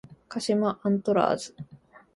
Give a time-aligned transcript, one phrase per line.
[0.29, 1.55] 鹿島アントラーズ